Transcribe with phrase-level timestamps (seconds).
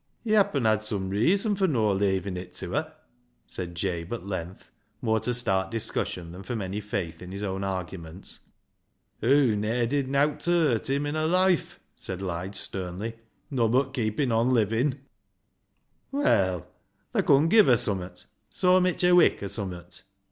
[0.23, 2.95] He happen hed some reeason fur no' leeavin' it to her,"
[3.45, 7.21] said Jabe at length, more to start LIGE'S LEGACY 179 discussion than from any faith
[7.21, 8.39] in his own argument."
[9.21, 13.17] Hog ne'er did nowt ta hurt him in her loife," said Lige sternly,"
[13.51, 15.01] nobbut keepin' on livin'.""
[16.11, 16.67] Well,
[17.13, 20.01] thaa con give her summat— soa mitch a vvik, or summat."